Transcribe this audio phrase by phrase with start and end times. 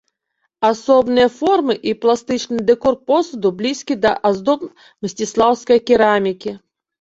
[0.69, 4.65] Асобныя формы і пластычны дэкор посуду блізкія да аздоб
[5.03, 6.51] мсціслаўскай керамікі.